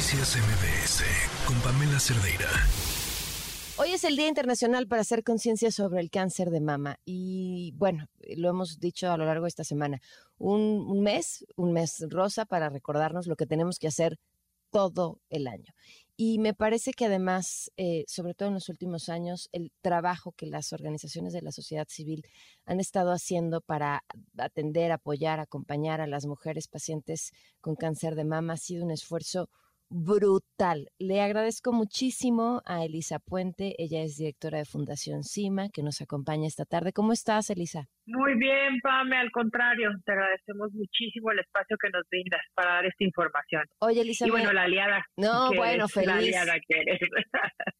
Noticias 0.00 0.38
MBS 0.38 1.04
con 1.46 1.60
Pamela 1.60 2.00
Cerdeira. 2.00 2.48
Hoy 3.76 3.90
es 3.90 4.02
el 4.04 4.16
Día 4.16 4.28
Internacional 4.28 4.86
para 4.86 5.02
hacer 5.02 5.22
conciencia 5.22 5.70
sobre 5.70 6.00
el 6.00 6.08
cáncer 6.08 6.48
de 6.48 6.62
mama 6.62 6.98
y 7.04 7.74
bueno, 7.76 8.06
lo 8.34 8.48
hemos 8.48 8.80
dicho 8.80 9.10
a 9.10 9.18
lo 9.18 9.26
largo 9.26 9.44
de 9.44 9.50
esta 9.50 9.62
semana, 9.62 10.00
un, 10.38 11.02
mes, 11.02 11.44
un 11.54 11.74
mes 11.74 12.02
rosa 12.08 12.46
para 12.46 12.70
recordarnos 12.70 13.26
lo 13.26 13.36
que 13.36 13.44
tenemos 13.44 13.78
que 13.78 13.88
hacer 13.88 14.16
todo 14.70 15.20
el 15.28 15.46
año. 15.46 15.74
Y 16.16 16.38
me 16.38 16.54
parece 16.54 16.92
que 16.92 17.04
además, 17.04 17.70
eh, 17.76 18.04
sobre 18.08 18.32
todo 18.32 18.48
en 18.48 18.54
los 18.54 18.70
últimos 18.70 19.10
años, 19.10 19.50
el 19.52 19.70
trabajo 19.82 20.32
que 20.32 20.46
las 20.46 20.72
organizaciones 20.72 21.34
de 21.34 21.42
la 21.42 21.52
sociedad 21.52 21.86
civil 21.90 22.24
han 22.64 22.80
estado 22.80 23.12
haciendo 23.12 23.60
para 23.60 24.02
atender, 24.38 24.92
apoyar, 24.92 25.40
acompañar 25.40 26.00
a 26.00 26.06
las 26.06 26.24
mujeres 26.24 26.68
pacientes 26.68 27.32
con 27.60 27.76
cáncer 27.76 28.14
de 28.14 28.24
mama 28.24 28.54
ha 28.54 28.56
sido 28.56 28.82
un 28.86 28.92
esfuerzo 28.92 29.50
brutal. 29.90 30.88
Le 30.98 31.20
agradezco 31.20 31.72
muchísimo 31.72 32.62
a 32.64 32.84
Elisa 32.84 33.18
Puente, 33.18 33.74
ella 33.78 34.02
es 34.02 34.16
directora 34.16 34.58
de 34.58 34.64
Fundación 34.64 35.24
CIMA, 35.24 35.68
que 35.68 35.82
nos 35.82 36.00
acompaña 36.00 36.46
esta 36.46 36.64
tarde. 36.64 36.92
¿Cómo 36.92 37.12
estás, 37.12 37.50
Elisa? 37.50 37.88
Muy 38.06 38.38
bien, 38.38 38.80
Pame, 38.82 39.16
al 39.16 39.30
contrario, 39.32 39.90
te 40.04 40.12
agradecemos 40.12 40.72
muchísimo 40.72 41.32
el 41.32 41.40
espacio 41.40 41.76
que 41.76 41.90
nos 41.90 42.04
brindas 42.08 42.40
para 42.54 42.74
dar 42.74 42.86
esta 42.86 43.04
información. 43.04 43.64
Oye, 43.80 44.00
Elisa. 44.00 44.26
Y 44.26 44.30
bueno, 44.30 44.52
la 44.52 44.62
aliada. 44.62 45.04
No, 45.16 45.52
bueno, 45.54 45.88
feliz. 45.88 46.06
La 46.06 46.16
aliada 46.16 46.54
que 46.66 46.80
eres. 46.80 47.00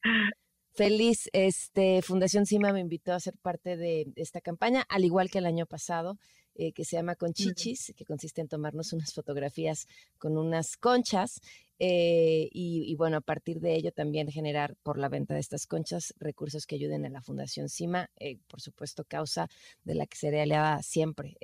Feliz, 0.72 1.28
este 1.32 2.00
Fundación 2.00 2.46
CIMA 2.46 2.72
me 2.72 2.80
invitó 2.80 3.12
a 3.12 3.20
ser 3.20 3.34
parte 3.42 3.76
de 3.76 4.06
esta 4.14 4.40
campaña, 4.40 4.84
al 4.88 5.04
igual 5.04 5.28
que 5.28 5.38
el 5.38 5.46
año 5.46 5.66
pasado. 5.66 6.16
Eh, 6.56 6.72
que 6.72 6.84
se 6.84 6.96
llama 6.96 7.14
Conchichis, 7.14 7.94
que 7.96 8.04
consiste 8.04 8.40
en 8.40 8.48
tomarnos 8.48 8.92
unas 8.92 9.14
fotografías 9.14 9.86
con 10.18 10.36
unas 10.36 10.76
conchas 10.76 11.40
eh, 11.80 12.48
y, 12.52 12.94
bueno, 12.96 13.16
a 13.16 13.20
partir 13.22 13.58
de 13.60 13.74
ello 13.74 13.90
también 13.90 14.28
generar 14.28 14.76
por 14.82 14.98
la 14.98 15.08
venta 15.08 15.34
de 15.34 15.40
estas 15.40 15.66
conchas 15.66 16.14
recursos 16.18 16.66
que 16.66 16.76
ayuden 16.76 17.06
a 17.06 17.08
la 17.08 17.22
Fundación 17.22 17.68
CIMA, 17.68 18.10
eh, 18.16 18.38
por 18.46 18.60
supuesto 18.60 19.04
causa 19.04 19.48
de 19.82 19.94
la 19.94 20.06
que 20.06 20.16
seré 20.16 20.42
aliada 20.42 20.82
siempre. 20.82 21.36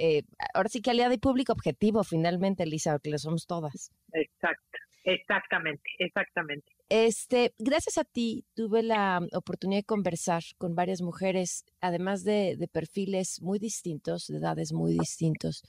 ahora 0.54 0.68
sí 0.68 0.82
que 0.82 0.90
aliada 0.90 1.14
y 1.14 1.18
público 1.18 1.52
objetivo 1.52 2.04
finalmente, 2.04 2.64
Elisa, 2.64 2.92
porque 2.92 3.10
lo 3.10 3.18
somos 3.18 3.46
todas. 3.46 3.90
Exacto, 4.12 4.78
exactamente, 5.04 5.90
exactamente. 5.98 6.76
Este, 6.88 7.52
gracias 7.58 7.98
a 7.98 8.04
ti 8.04 8.44
tuve 8.54 8.84
la 8.84 9.20
oportunidad 9.32 9.80
de 9.80 9.84
conversar 9.84 10.44
con 10.56 10.76
varias 10.76 11.02
mujeres, 11.02 11.64
además 11.80 12.22
de, 12.22 12.68
perfiles 12.70 13.42
muy 13.42 13.58
distintos, 13.58 14.28
de 14.28 14.36
edades 14.36 14.72
muy 14.72 14.92
distintos, 14.92 15.64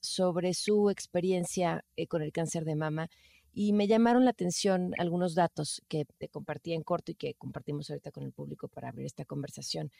sobre 0.00 0.54
su 0.54 0.88
experiencia 0.88 1.84
eh, 1.96 2.06
con 2.06 2.22
el 2.22 2.30
cáncer 2.30 2.64
de 2.64 2.76
mama. 2.76 3.08
Y 3.52 3.72
me 3.72 3.86
llamaron 3.86 4.24
la 4.24 4.30
atención 4.30 4.92
algunos 4.98 5.34
datos 5.34 5.82
que 5.88 6.04
te 6.18 6.28
compartí 6.28 6.72
en 6.72 6.82
corto 6.82 7.12
y 7.12 7.14
que 7.14 7.34
compartimos 7.34 7.90
ahorita 7.90 8.12
con 8.12 8.24
el 8.24 8.32
público 8.32 8.68
para 8.68 8.88
abrir 8.88 9.06
esta 9.06 9.24
conversación, 9.24 9.90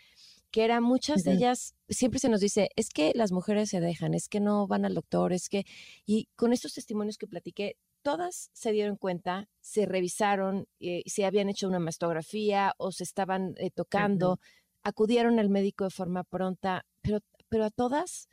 que 0.51 0.65
eran 0.65 0.83
muchas 0.83 1.25
de 1.25 1.33
ellas, 1.33 1.75
siempre 1.89 2.21
se 2.21 2.29
nos 2.29 2.41
dice, 2.41 2.71
es 2.77 2.91
que 2.91 3.13
las 3.15 3.33
mujeres 3.33 3.71
se 3.71 3.81
dejan, 3.81 4.15
es 4.15 4.29
que 4.29 4.41
no 4.41 4.67
van 4.67 4.85
al 4.85 4.95
doctor, 4.95 5.33
es 5.33 5.49
que, 5.49 5.65
y 6.07 6.29
con 6.37 6.53
estos 6.53 6.75
testimonios 6.75 7.19
que 7.19 7.27
platiqué, 7.27 7.77
todas 8.03 8.51
se 8.53 8.73
dieron 8.73 8.97
cuenta, 8.97 9.49
se 9.61 9.87
revisaron, 9.87 10.67
eh, 10.81 11.03
se 11.07 11.25
habían 11.25 11.49
hecho 11.49 11.69
una 11.69 11.79
mastografía 11.79 12.75
o 12.79 12.93
se 12.93 13.05
estaban 13.05 13.55
eh, 13.59 13.71
tocando, 13.71 14.39
acudieron 14.83 15.39
al 15.39 15.51
médico 15.51 15.85
de 15.85 15.91
forma 15.91 16.25
pronta, 16.25 16.87
pero, 17.03 17.21
pero 17.49 17.65
a 17.65 17.71
todas 17.71 18.29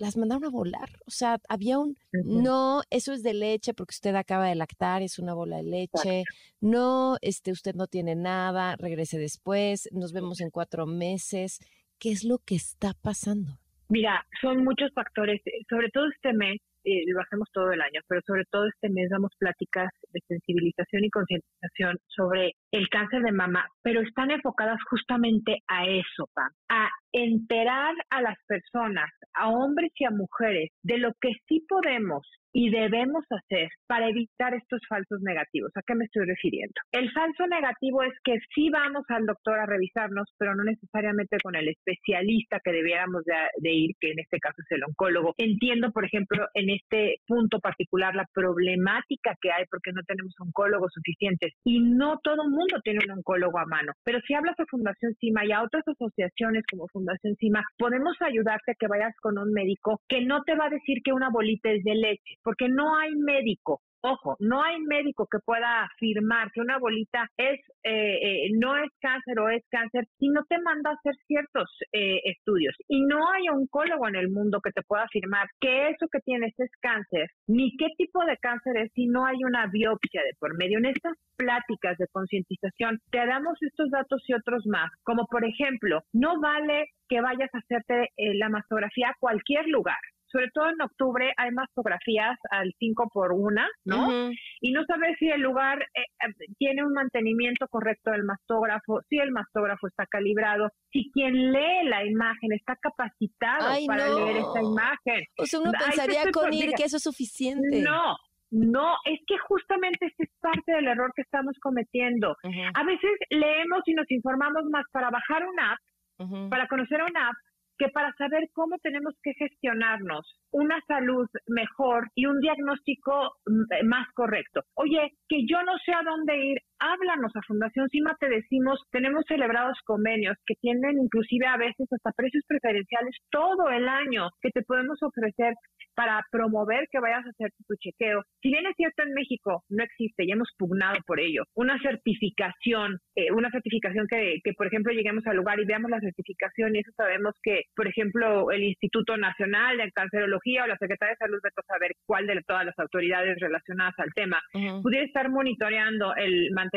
las 0.00 0.16
mandaron 0.16 0.44
a 0.44 0.50
volar. 0.50 0.88
O 1.06 1.10
sea, 1.10 1.38
había 1.48 1.78
un, 1.78 1.96
no, 2.12 2.82
eso 2.90 3.12
es 3.12 3.22
de 3.22 3.34
leche 3.34 3.74
porque 3.74 3.92
usted 3.92 4.14
acaba 4.14 4.48
de 4.48 4.54
lactar, 4.54 5.02
es 5.02 5.18
una 5.18 5.34
bola 5.34 5.58
de 5.58 5.64
leche. 5.64 6.24
No, 6.60 7.16
este, 7.20 7.52
usted 7.52 7.74
no 7.74 7.86
tiene 7.86 8.16
nada, 8.16 8.76
regrese 8.76 9.18
después, 9.18 9.88
nos 9.92 10.12
vemos 10.12 10.40
en 10.40 10.50
cuatro 10.50 10.86
meses. 10.86 11.60
¿Qué 11.98 12.10
es 12.10 12.24
lo 12.24 12.38
que 12.38 12.54
está 12.54 12.94
pasando? 13.02 13.58
Mira, 13.88 14.26
son 14.40 14.64
muchos 14.64 14.90
factores, 14.94 15.40
eh, 15.46 15.64
sobre 15.68 15.90
todo 15.90 16.04
este 16.08 16.32
mes, 16.32 16.58
eh, 16.84 17.02
lo 17.06 17.20
hacemos 17.20 17.48
todo 17.52 17.72
el 17.72 17.80
año, 17.80 18.00
pero 18.08 18.20
sobre 18.26 18.44
todo 18.50 18.66
este 18.66 18.88
mes 18.88 19.08
damos 19.10 19.32
pláticas 19.38 19.90
de 20.12 20.20
sensibilización 20.28 21.04
y 21.04 21.10
concientización 21.10 21.98
sobre 22.06 22.52
el 22.72 22.88
cáncer 22.88 23.22
de 23.22 23.32
mama, 23.32 23.66
pero 23.82 24.00
están 24.00 24.30
enfocadas 24.30 24.78
justamente 24.88 25.58
a 25.68 25.86
eso, 25.86 26.28
Pam, 26.34 26.50
a 26.68 26.88
enterar 27.12 27.94
a 28.10 28.22
las 28.22 28.36
personas, 28.46 29.10
a 29.34 29.48
hombres 29.48 29.92
y 29.96 30.04
a 30.04 30.10
mujeres, 30.10 30.70
de 30.82 30.98
lo 30.98 31.12
que 31.20 31.32
sí 31.48 31.64
podemos 31.68 32.26
y 32.52 32.70
debemos 32.70 33.24
hacer 33.30 33.68
para 33.86 34.08
evitar 34.08 34.54
estos 34.54 34.80
falsos 34.88 35.20
negativos. 35.22 35.70
¿A 35.76 35.82
qué 35.86 35.94
me 35.94 36.04
estoy 36.04 36.26
refiriendo? 36.26 36.74
El 36.92 37.10
falso 37.12 37.46
negativo 37.46 38.02
es 38.02 38.12
que 38.24 38.38
sí 38.54 38.70
vamos 38.70 39.04
al 39.08 39.26
doctor 39.26 39.58
a 39.58 39.66
revisarnos, 39.66 40.28
pero 40.38 40.54
no 40.54 40.64
necesariamente 40.64 41.36
con 41.42 41.54
el 41.54 41.68
especialista 41.68 42.60
que 42.64 42.72
debiéramos 42.72 43.22
de, 43.24 43.72
ir, 43.72 43.94
que 44.00 44.10
en 44.10 44.18
este 44.18 44.38
caso 44.38 44.56
es 44.58 44.70
el 44.70 44.84
oncólogo. 44.84 45.34
Entiendo, 45.38 45.92
por 45.92 46.04
ejemplo, 46.04 46.46
en 46.54 46.69
este 46.70 47.16
punto 47.26 47.58
particular 47.60 48.14
la 48.14 48.26
problemática 48.32 49.34
que 49.40 49.52
hay 49.52 49.64
porque 49.70 49.92
no 49.92 50.02
tenemos 50.06 50.34
oncólogos 50.38 50.92
suficientes 50.92 51.52
y 51.64 51.80
no 51.80 52.18
todo 52.22 52.44
el 52.44 52.50
mundo 52.50 52.80
tiene 52.82 53.00
un 53.04 53.18
oncólogo 53.18 53.58
a 53.58 53.66
mano. 53.66 53.92
Pero 54.04 54.20
si 54.26 54.34
hablas 54.34 54.58
a 54.58 54.66
Fundación 54.66 55.14
CIMA 55.20 55.44
y 55.44 55.52
a 55.52 55.62
otras 55.62 55.86
asociaciones 55.86 56.64
como 56.70 56.88
Fundación 56.88 57.34
CIMA, 57.36 57.62
podemos 57.78 58.16
ayudarte 58.20 58.72
a 58.72 58.74
que 58.78 58.88
vayas 58.88 59.14
con 59.20 59.38
un 59.38 59.52
médico 59.52 60.00
que 60.08 60.24
no 60.24 60.42
te 60.42 60.54
va 60.54 60.66
a 60.66 60.70
decir 60.70 60.98
que 61.04 61.12
una 61.12 61.30
bolita 61.30 61.70
es 61.70 61.82
de 61.84 61.94
leche, 61.94 62.36
porque 62.42 62.68
no 62.68 62.96
hay 62.96 63.14
médico 63.14 63.80
Ojo, 64.02 64.36
no 64.40 64.62
hay 64.62 64.80
médico 64.80 65.26
que 65.30 65.38
pueda 65.44 65.82
afirmar 65.82 66.50
que 66.52 66.60
una 66.62 66.78
bolita 66.78 67.28
es 67.36 67.60
eh, 67.82 68.46
eh, 68.46 68.50
no 68.54 68.76
es 68.76 68.90
cáncer 69.00 69.38
o 69.38 69.50
es 69.50 69.62
cáncer 69.70 70.06
si 70.18 70.28
no 70.28 70.42
te 70.48 70.58
manda 70.60 70.90
a 70.90 70.94
hacer 70.94 71.14
ciertos 71.26 71.68
eh, 71.92 72.20
estudios. 72.24 72.74
Y 72.88 73.02
no 73.02 73.30
hay 73.30 73.48
oncólogo 73.50 74.08
en 74.08 74.16
el 74.16 74.30
mundo 74.30 74.60
que 74.62 74.72
te 74.72 74.82
pueda 74.82 75.02
afirmar 75.02 75.48
que 75.60 75.88
eso 75.88 76.06
que 76.10 76.20
tienes 76.20 76.54
es 76.58 76.70
cáncer, 76.80 77.28
ni 77.46 77.76
qué 77.76 77.88
tipo 77.98 78.24
de 78.24 78.38
cáncer 78.38 78.78
es 78.78 78.90
si 78.94 79.06
no 79.06 79.26
hay 79.26 79.44
una 79.44 79.66
biopsia 79.66 80.22
de 80.22 80.32
por 80.38 80.56
medio. 80.56 80.78
En 80.78 80.86
estas 80.86 81.16
pláticas 81.36 81.98
de 81.98 82.06
concientización 82.10 83.00
te 83.10 83.26
damos 83.26 83.58
estos 83.60 83.90
datos 83.90 84.22
y 84.26 84.32
otros 84.32 84.66
más, 84.66 84.90
como 85.02 85.26
por 85.26 85.44
ejemplo, 85.44 86.00
no 86.12 86.40
vale 86.40 86.86
que 87.08 87.20
vayas 87.20 87.50
a 87.52 87.58
hacerte 87.58 88.08
la 88.16 88.48
mastografía 88.48 89.08
a 89.10 89.16
cualquier 89.18 89.66
lugar 89.66 89.98
sobre 90.30 90.48
todo 90.52 90.68
en 90.68 90.80
octubre 90.80 91.32
hay 91.36 91.50
mastografías 91.50 92.38
al 92.50 92.72
5 92.78 93.08
por 93.12 93.32
1, 93.32 93.62
¿no? 93.84 94.30
Y 94.60 94.72
no 94.72 94.84
sabes 94.84 95.16
si 95.18 95.28
el 95.28 95.40
lugar 95.40 95.80
eh, 95.80 96.02
eh, 96.02 96.46
tiene 96.58 96.84
un 96.84 96.92
mantenimiento 96.92 97.66
correcto 97.68 98.10
del 98.10 98.24
mastógrafo, 98.24 99.00
si 99.08 99.18
el 99.18 99.32
mastógrafo 99.32 99.88
está 99.88 100.06
calibrado, 100.06 100.68
si 100.92 101.10
quien 101.12 101.52
lee 101.52 101.84
la 101.84 102.04
imagen 102.04 102.52
está 102.52 102.76
capacitado 102.76 103.74
para 103.86 104.08
leer 104.08 104.36
esa 104.36 104.60
imagen. 104.60 105.24
O 105.38 105.46
sea, 105.46 105.60
uno 105.60 105.72
pensaría 105.72 106.30
con 106.32 106.52
ir 106.52 106.72
que 106.76 106.84
eso 106.84 106.96
es 106.96 107.02
suficiente. 107.02 107.82
No, 107.82 108.16
no, 108.50 108.94
es 109.04 109.20
que 109.26 109.38
justamente 109.38 110.06
este 110.06 110.24
es 110.24 110.30
parte 110.40 110.72
del 110.72 110.88
error 110.88 111.12
que 111.14 111.22
estamos 111.22 111.56
cometiendo. 111.60 112.36
A 112.74 112.84
veces 112.84 113.10
leemos 113.30 113.80
y 113.86 113.94
nos 113.94 114.10
informamos 114.10 114.64
más 114.70 114.84
para 114.92 115.10
bajar 115.10 115.46
una 115.46 115.72
app, 115.72 116.50
para 116.50 116.66
conocer 116.66 117.00
una 117.02 117.28
app, 117.28 117.36
que 117.80 117.88
para 117.88 118.12
saber 118.18 118.50
cómo 118.52 118.76
tenemos 118.82 119.14
que 119.22 119.32
gestionarnos 119.32 120.26
una 120.52 120.78
salud 120.86 121.26
mejor 121.46 122.08
y 122.14 122.26
un 122.26 122.38
diagnóstico 122.40 123.36
mm, 123.46 123.88
más 123.88 124.06
correcto. 124.12 124.60
Oye, 124.74 125.14
que 125.26 125.46
yo 125.46 125.62
no 125.62 125.72
sé 125.78 125.92
a 125.94 126.02
dónde 126.02 126.36
ir, 126.36 126.58
háblanos 126.80 127.30
a 127.36 127.42
Fundación 127.46 127.88
CIMA, 127.90 128.16
te 128.18 128.28
decimos, 128.28 128.80
tenemos 128.90 129.24
celebrados 129.28 129.78
convenios 129.84 130.36
que 130.46 130.54
tienen 130.60 130.98
inclusive 130.98 131.46
a 131.46 131.56
veces 131.56 131.86
hasta 131.92 132.12
precios 132.12 132.42
preferenciales 132.48 133.16
todo 133.30 133.68
el 133.68 133.86
año 133.88 134.28
que 134.40 134.50
te 134.50 134.62
podemos 134.62 134.98
ofrecer 135.02 135.54
para 135.94 136.24
promover 136.30 136.86
que 136.90 137.00
vayas 137.00 137.26
a 137.26 137.30
hacer 137.30 137.50
tu 137.68 137.74
chequeo. 137.76 138.22
Si 138.40 138.48
bien 138.48 138.66
es 138.66 138.74
cierto 138.76 139.02
en 139.02 139.12
México 139.12 139.62
no 139.68 139.84
existe 139.84 140.24
y 140.24 140.32
hemos 140.32 140.48
pugnado 140.56 140.96
por 141.06 141.20
ello, 141.20 141.44
una 141.54 141.78
certificación, 141.80 142.98
eh, 143.14 143.30
una 143.32 143.50
certificación 143.50 144.06
que, 144.08 144.40
que, 144.42 144.52
por 144.54 144.66
ejemplo, 144.66 144.92
lleguemos 144.92 145.26
al 145.26 145.36
lugar 145.36 145.60
y 145.60 145.66
veamos 145.66 145.90
la 145.90 146.00
certificación 146.00 146.74
y 146.74 146.78
eso 146.80 146.92
sabemos 146.96 147.34
que, 147.42 147.64
por 147.76 147.86
ejemplo, 147.86 148.50
el 148.50 148.62
Instituto 148.62 149.16
Nacional 149.16 149.76
de 149.76 149.90
Cancerología 149.92 150.64
o 150.64 150.66
la 150.66 150.78
Secretaría 150.78 151.12
de 151.12 151.26
Salud, 151.26 151.38
de 151.42 151.50
saber 151.66 151.92
cuál 152.06 152.26
de 152.26 152.40
todas 152.46 152.64
las 152.64 152.78
autoridades 152.78 153.38
relacionadas 153.38 153.94
al 153.98 154.12
tema, 154.14 154.40
pudiera 154.82 155.04
estar 155.04 155.28
monitoreando 155.28 156.14
el 156.16 156.50
mantenimiento 156.54 156.69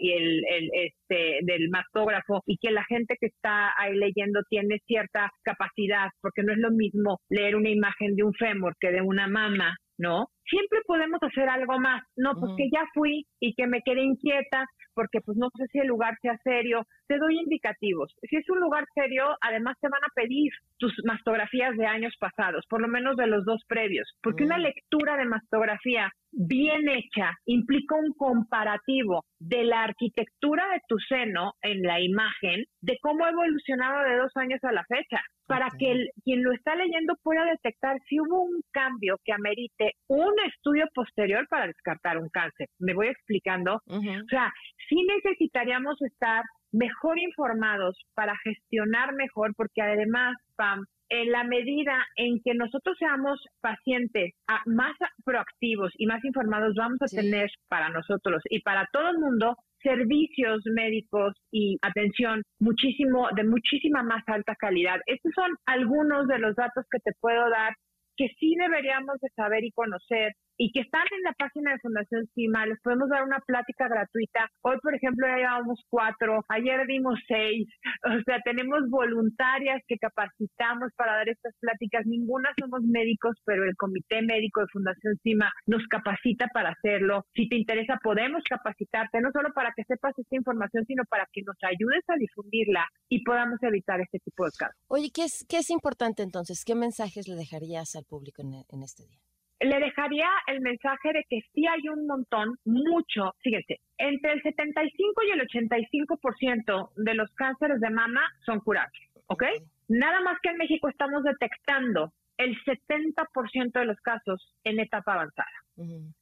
y 0.00 0.12
el, 0.12 0.44
el 0.48 0.70
este, 0.72 1.38
del 1.42 1.68
mastógrafo 1.70 2.42
y 2.46 2.56
que 2.58 2.70
la 2.70 2.84
gente 2.84 3.16
que 3.20 3.26
está 3.26 3.72
ahí 3.78 3.94
leyendo 3.94 4.40
tiene 4.48 4.78
cierta 4.86 5.30
capacidad, 5.42 6.08
porque 6.20 6.42
no 6.42 6.52
es 6.52 6.58
lo 6.58 6.70
mismo 6.70 7.18
leer 7.28 7.56
una 7.56 7.70
imagen 7.70 8.16
de 8.16 8.24
un 8.24 8.34
fémur 8.34 8.74
que 8.80 8.90
de 8.90 9.00
una 9.00 9.26
mama, 9.28 9.76
¿no? 9.98 10.26
Siempre 10.48 10.80
podemos 10.86 11.22
hacer 11.22 11.48
algo 11.48 11.78
más. 11.78 12.02
No, 12.16 12.32
pues 12.34 12.52
que 12.56 12.68
ya 12.72 12.84
fui 12.92 13.26
y 13.40 13.54
que 13.54 13.66
me 13.66 13.82
quedé 13.82 14.02
inquieta 14.02 14.66
porque 14.94 15.20
pues 15.20 15.36
no 15.36 15.48
sé 15.56 15.66
si 15.72 15.78
el 15.78 15.88
lugar 15.88 16.16
sea 16.22 16.38
serio. 16.42 16.86
Te 17.06 17.18
doy 17.18 17.38
indicativos. 17.38 18.14
Si 18.22 18.36
es 18.36 18.48
un 18.48 18.60
lugar 18.60 18.84
serio, 18.94 19.36
además 19.40 19.76
te 19.80 19.88
van 19.88 20.02
a 20.04 20.12
pedir 20.14 20.52
tus 20.78 20.92
mastografías 21.04 21.76
de 21.76 21.86
años 21.86 22.14
pasados, 22.18 22.64
por 22.68 22.80
lo 22.80 22.88
menos 22.88 23.16
de 23.16 23.26
los 23.26 23.44
dos 23.44 23.62
previos, 23.68 24.08
porque 24.22 24.44
una 24.44 24.58
mm. 24.58 24.62
lectura 24.62 25.16
de 25.16 25.26
mastografía 25.26 26.10
bien 26.32 26.88
hecha 26.88 27.30
implica 27.46 27.94
un 27.94 28.12
comparativo 28.14 29.24
de 29.38 29.64
la 29.64 29.84
arquitectura 29.84 30.64
de 30.72 30.80
tu 30.88 30.98
seno 30.98 31.52
en 31.62 31.82
la 31.82 32.00
imagen, 32.00 32.64
de 32.80 32.98
cómo 33.00 33.24
ha 33.24 33.30
evolucionado 33.30 34.04
de 34.08 34.16
dos 34.16 34.32
años 34.36 34.58
a 34.64 34.72
la 34.72 34.84
fecha, 34.84 35.20
para 35.46 35.68
que 35.78 35.92
el, 35.92 36.10
quien 36.24 36.42
lo 36.42 36.52
está 36.52 36.74
leyendo 36.74 37.14
pueda 37.22 37.44
detectar 37.44 37.98
si 38.08 38.18
hubo 38.18 38.42
un 38.42 38.62
cambio 38.72 39.18
que 39.24 39.32
amerite 39.32 39.92
un 40.08 40.33
estudio 40.46 40.86
posterior 40.94 41.46
para 41.48 41.66
descartar 41.66 42.18
un 42.18 42.28
cáncer. 42.28 42.68
Me 42.78 42.94
voy 42.94 43.08
explicando. 43.08 43.80
O 43.86 44.28
sea, 44.28 44.52
sí 44.88 44.96
necesitaríamos 45.04 46.00
estar 46.02 46.42
mejor 46.72 47.18
informados 47.18 47.96
para 48.14 48.36
gestionar 48.42 49.14
mejor, 49.14 49.54
porque 49.56 49.80
además, 49.80 50.36
Pam, 50.56 50.84
en 51.08 51.30
la 51.30 51.44
medida 51.44 52.04
en 52.16 52.40
que 52.42 52.54
nosotros 52.54 52.96
seamos 52.98 53.38
pacientes 53.60 54.32
más 54.66 54.92
proactivos 55.24 55.92
y 55.98 56.06
más 56.06 56.24
informados, 56.24 56.74
vamos 56.76 56.98
a 57.02 57.06
tener 57.06 57.48
para 57.68 57.90
nosotros 57.90 58.42
y 58.50 58.60
para 58.62 58.88
todo 58.92 59.10
el 59.10 59.18
mundo 59.18 59.56
servicios 59.82 60.62
médicos 60.64 61.34
y 61.52 61.76
atención 61.82 62.42
muchísimo 62.58 63.28
de 63.36 63.44
muchísima 63.44 64.02
más 64.02 64.22
alta 64.26 64.54
calidad. 64.56 64.98
Estos 65.06 65.32
son 65.34 65.50
algunos 65.66 66.26
de 66.26 66.38
los 66.38 66.56
datos 66.56 66.86
que 66.90 66.98
te 67.00 67.12
puedo 67.20 67.50
dar 67.50 67.74
que 68.16 68.28
sí 68.38 68.54
deberíamos 68.58 69.20
de 69.20 69.28
saber 69.30 69.64
y 69.64 69.72
conocer 69.72 70.34
y 70.56 70.72
que 70.72 70.80
están 70.80 71.04
en 71.10 71.22
la 71.22 71.32
página 71.32 71.72
de 71.72 71.78
Fundación 71.80 72.26
CIMA. 72.34 72.66
Les 72.66 72.80
podemos 72.80 73.08
dar 73.08 73.24
una 73.24 73.38
plática 73.40 73.88
gratuita. 73.88 74.48
Hoy, 74.62 74.76
por 74.82 74.94
ejemplo, 74.94 75.26
ya 75.26 75.36
llevamos 75.36 75.80
cuatro, 75.88 76.44
ayer 76.48 76.86
dimos 76.86 77.18
seis. 77.26 77.68
O 78.04 78.22
sea, 78.24 78.38
tenemos 78.44 78.88
voluntarias 78.90 79.82
que 79.88 79.96
capacitamos 79.96 80.92
para 80.96 81.16
dar 81.16 81.28
estas 81.28 81.54
pláticas. 81.58 82.06
Ninguna 82.06 82.50
somos 82.60 82.82
médicos, 82.82 83.34
pero 83.44 83.64
el 83.64 83.74
Comité 83.76 84.20
Médico 84.22 84.60
de 84.60 84.66
Fundación 84.72 85.16
CIMA 85.22 85.50
nos 85.66 85.82
capacita 85.88 86.46
para 86.52 86.70
hacerlo. 86.70 87.24
Si 87.34 87.48
te 87.48 87.56
interesa, 87.56 87.98
podemos 88.02 88.42
capacitarte, 88.48 89.20
no 89.20 89.30
solo 89.32 89.52
para 89.54 89.72
que 89.74 89.84
sepas 89.84 90.12
esta 90.18 90.36
información, 90.36 90.84
sino 90.86 91.02
para 91.08 91.26
que 91.32 91.42
nos 91.42 91.56
ayudes 91.62 92.04
a 92.08 92.16
difundirla 92.16 92.86
y 93.08 93.24
podamos 93.24 93.58
evitar 93.62 94.00
este 94.00 94.18
tipo 94.18 94.44
de 94.44 94.50
casos. 94.56 94.76
Oye, 94.88 95.10
¿qué 95.12 95.24
es, 95.24 95.70
importante 95.70 96.22
entonces? 96.22 96.64
¿Qué 96.64 96.74
mensajes 96.74 97.26
le 97.26 97.36
dejarías 97.36 97.96
al 97.96 98.04
público 98.04 98.42
en 98.42 98.82
este 98.82 99.04
día? 99.04 99.24
Le 99.64 99.78
dejaría 99.78 100.28
el 100.46 100.60
mensaje 100.60 101.12
de 101.12 101.24
que 101.28 101.40
sí 101.52 101.66
hay 101.66 101.88
un 101.88 102.06
montón, 102.06 102.56
mucho, 102.64 103.34
fíjense, 103.40 103.80
entre 103.98 104.32
el 104.32 104.42
75 104.42 105.22
y 105.22 105.30
el 105.30 105.40
85% 105.48 106.90
de 106.96 107.14
los 107.14 107.30
cánceres 107.34 107.80
de 107.80 107.90
mama 107.90 108.20
son 108.44 108.60
curables, 108.60 109.00
¿ok? 109.26 109.44
Nada 109.88 110.20
más 110.20 110.38
que 110.42 110.50
en 110.50 110.58
México 110.58 110.88
estamos 110.88 111.22
detectando 111.24 112.12
el 112.36 112.56
70% 112.64 113.72
de 113.72 113.84
los 113.84 114.00
casos 114.00 114.54
en 114.64 114.80
etapa 114.80 115.14
avanzada. 115.14 115.48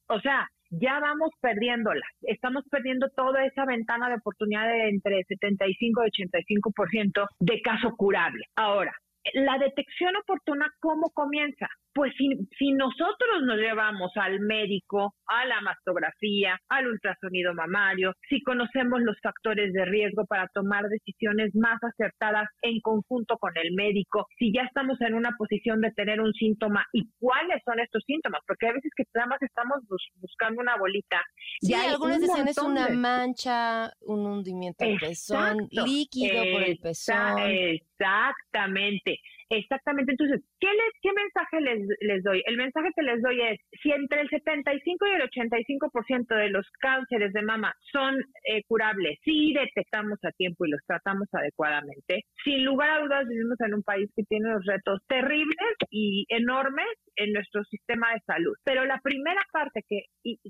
O 0.07 0.19
sea, 0.19 0.47
ya 0.69 0.99
vamos 0.99 1.29
perdiéndola. 1.41 2.05
Estamos 2.21 2.63
perdiendo 2.69 3.09
toda 3.09 3.45
esa 3.45 3.65
ventana 3.65 4.09
de 4.09 4.15
oportunidad 4.15 4.67
de 4.67 4.89
entre 4.89 5.23
75 5.23 6.01
y 6.05 6.23
85% 6.25 7.27
de 7.39 7.61
caso 7.61 7.95
curable. 7.95 8.45
Ahora, 8.55 8.93
la 9.33 9.57
detección 9.57 10.15
oportuna, 10.17 10.67
¿cómo 10.79 11.09
comienza? 11.13 11.67
Pues 11.93 12.11
si, 12.17 12.27
si, 12.57 12.71
nosotros 12.73 13.43
nos 13.43 13.57
llevamos 13.57 14.11
al 14.15 14.39
médico, 14.39 15.13
a 15.27 15.45
la 15.45 15.61
mastografía, 15.61 16.57
al 16.69 16.87
ultrasonido 16.87 17.53
mamario, 17.53 18.13
si 18.29 18.41
conocemos 18.41 19.01
los 19.01 19.15
factores 19.21 19.71
de 19.73 19.85
riesgo 19.85 20.25
para 20.25 20.47
tomar 20.53 20.85
decisiones 20.89 21.51
más 21.53 21.77
acertadas 21.83 22.49
en 22.63 22.79
conjunto 22.81 23.37
con 23.37 23.51
el 23.57 23.73
médico, 23.75 24.25
si 24.39 24.51
ya 24.51 24.63
estamos 24.63 24.99
en 25.01 25.13
una 25.13 25.31
posición 25.37 25.81
de 25.81 25.91
tener 25.91 26.19
un 26.19 26.33
síntoma 26.33 26.83
y 26.93 27.07
cuáles 27.19 27.61
son 27.63 27.79
estos 27.79 28.03
síntomas, 28.07 28.41
porque 28.47 28.67
a 28.67 28.73
veces 28.73 28.91
que 28.97 29.03
nada 29.13 29.27
más 29.27 29.41
estamos 29.43 29.77
buscando 30.15 30.61
una 30.61 30.75
bolita. 30.77 31.21
Sí, 31.61 31.75
algunas 31.75 32.21
dicen 32.21 32.47
es 32.47 32.57
una 32.57 32.89
mancha, 32.89 33.91
un 34.01 34.25
hundimiento 34.25 34.83
del 34.83 34.97
pezón, 34.97 35.67
líquido 35.69 36.41
por 36.51 36.63
el 36.63 36.77
pezón. 36.79 37.37
Exactamente. 37.39 39.12
Exactamente. 39.49 40.11
Entonces, 40.11 40.41
¿qué, 40.59 40.67
les, 40.67 40.93
qué 41.01 41.09
mensaje 41.13 41.61
les, 41.61 41.97
les 42.01 42.23
doy? 42.23 42.41
El 42.45 42.57
mensaje 42.57 42.89
que 42.95 43.03
les 43.03 43.21
doy 43.21 43.41
es, 43.41 43.59
si 43.81 43.91
entre 43.91 44.21
el 44.21 44.29
75 44.29 45.07
y 45.07 45.11
el 45.11 45.29
85% 45.29 46.35
de 46.35 46.49
los 46.49 46.65
cánceres 46.79 47.33
de 47.33 47.41
mama 47.41 47.73
son 47.91 48.15
eh, 48.45 48.63
curables, 48.67 49.19
si 49.23 49.53
detectamos 49.53 50.19
a 50.23 50.31
tiempo 50.31 50.65
y 50.65 50.71
los 50.71 50.81
tratamos 50.87 51.27
adecuadamente, 51.31 52.23
sin 52.43 52.65
lugar 52.65 52.89
a 52.89 53.03
dudas 53.03 53.27
vivimos 53.27 53.59
en 53.61 53.73
un 53.75 53.83
país 53.83 54.09
que 54.15 54.23
tiene 54.23 54.49
unos 54.49 54.65
retos 54.65 55.01
terribles 55.07 55.75
y 55.89 56.25
enormes 56.29 56.87
en 57.15 57.31
nuestro 57.33 57.63
sistema 57.65 58.13
de 58.13 58.21
salud. 58.25 58.53
Pero 58.63 58.85
la 58.85 58.99
primera 59.03 59.41
parte 59.51 59.83
que 59.87 60.03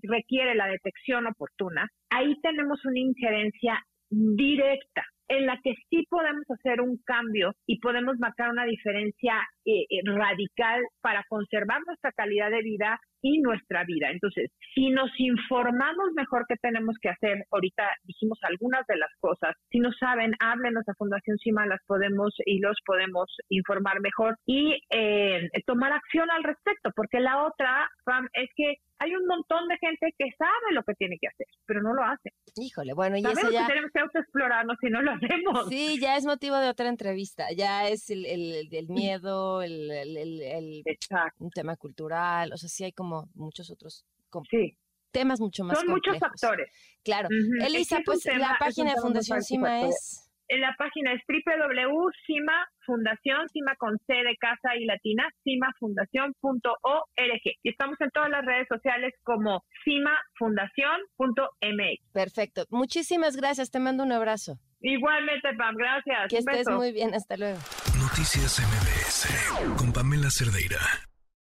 requiere 0.04 0.56
la 0.56 0.68
detección 0.68 1.28
oportuna, 1.28 1.88
ahí 2.10 2.40
tenemos 2.42 2.84
una 2.86 3.00
injerencia 3.00 3.80
directa 4.10 5.04
en 5.28 5.46
la 5.46 5.60
que 5.64 5.74
sí 5.90 6.06
podemos 6.10 6.44
hacer 6.50 6.82
un 6.82 6.98
cambio 7.06 7.54
y 7.66 7.80
podemos 7.80 8.18
marcar 8.20 8.50
una 8.50 8.66
diferencia 8.66 9.36
eh, 9.66 9.86
eh, 9.90 10.02
radical 10.06 10.82
para 11.02 11.24
conservar 11.30 11.82
nuestra 11.86 12.12
calidad 12.12 12.52
de 12.52 12.62
vida 12.62 13.00
y 13.22 13.40
nuestra 13.40 13.86
vida. 13.86 14.12
Entonces, 14.12 14.52
si 14.76 14.90
nos 14.90 15.10
informamos 15.18 16.12
mejor 16.14 16.46
qué 16.48 16.56
tenemos 16.62 16.98
que 17.02 17.10
hacer, 17.10 17.46
ahorita 17.52 17.90
dijimos 18.04 18.38
algunas 18.44 18.86
de 18.88 18.98
las 18.98 19.10
cosas, 19.20 19.56
si 19.72 19.80
no 19.80 19.92
saben, 19.94 20.34
háblenos 20.40 20.84
a 20.90 20.94
Fundación 20.96 21.38
CIMA, 21.38 21.66
las 21.66 21.80
podemos 21.88 22.36
y 22.46 22.60
los 22.60 22.78
podemos 22.86 23.34
informar 23.48 24.02
mejor 24.02 24.36
y 24.46 24.78
eh, 24.90 25.50
tomar 25.66 25.94
acción 25.94 26.30
al 26.32 26.44
respecto, 26.44 26.92
porque 26.96 27.22
la 27.22 27.46
otra, 27.46 27.90
Pam, 28.04 28.28
es 28.34 28.50
que 28.56 28.76
hay 29.00 29.16
un 29.16 29.26
montón 29.26 29.68
de 29.68 29.78
gente 29.78 30.14
que 30.18 30.30
sabe 30.38 30.74
lo 30.74 30.84
que 30.84 30.94
tiene 30.94 31.18
que 31.20 31.28
hacer, 31.28 31.48
pero 31.66 31.82
no 31.82 31.94
lo 31.94 32.04
hace. 32.04 32.30
Híjole, 32.56 32.94
bueno, 32.94 33.18
y 33.18 33.22
Sabemos 33.22 33.52
ya... 33.52 33.62
que 33.62 33.74
tenemos 33.74 33.92
que 33.92 34.00
autoexplorarnos 34.00 34.78
si 34.80 34.90
no 34.90 35.02
lo 35.02 35.12
hacemos. 35.14 35.68
Sí, 35.70 36.00
ya 36.00 36.18
es 36.18 36.26
motivo 36.26 36.58
de 36.58 36.70
otra 36.70 36.90
entrevista, 36.90 37.52
ya 37.52 37.88
es 37.88 38.10
el, 38.10 38.26
el, 38.26 38.90
miedo, 38.90 39.62
el, 39.62 39.92
el, 39.92 40.84
un 41.40 41.52
tema 41.52 41.76
cultural, 41.76 42.52
o 42.54 42.58
sea, 42.58 42.70
sí 42.70 42.84
hay 42.84 42.92
como 42.92 43.30
muchos 43.34 43.70
otros 43.70 44.06
temas 45.14 45.40
mucho 45.40 45.64
más 45.64 45.80
Son 45.80 45.88
muchos 45.88 46.20
factores. 46.20 46.70
Claro. 47.04 47.30
Elisa, 47.66 48.02
pues 48.04 48.26
la 48.26 48.58
página 48.60 48.96
de 48.96 49.02
Fundación 49.02 49.42
CIMA 49.42 49.88
es... 49.88 50.30
En 50.50 50.60
la 50.60 50.76
página 50.78 51.14
es 51.14 51.22
www.cima 51.26 52.68
Fundación, 52.86 53.48
CIMA 53.54 53.78
con 53.78 53.98
C 54.06 54.14
de 54.14 54.36
casa 54.36 54.76
y 54.78 54.84
latina, 54.86 55.26
cimafundación.org. 55.44 57.42
Y 57.64 57.70
estamos 57.70 57.96
en 58.02 58.10
todas 58.12 58.30
las 58.30 58.46
redes 58.46 58.68
sociales 58.68 59.14
como 59.24 59.64
cimafundación.mx. 59.86 62.12
Perfecto. 62.12 62.66
Muchísimas 62.70 63.38
gracias. 63.38 63.72
Te 63.72 63.80
mando 63.80 64.04
un 64.04 64.12
abrazo. 64.12 64.60
Igualmente, 64.84 65.50
Pam. 65.58 65.76
Gracias. 65.76 66.28
Que 66.30 66.38
estés 66.38 66.68
muy 66.70 66.92
bien. 66.92 67.14
Hasta 67.14 67.38
luego. 67.38 67.58
Noticias 67.98 68.60
MBS 68.60 69.76
con 69.78 69.92
Pamela 69.94 70.30
Cerdeira. 70.30 70.78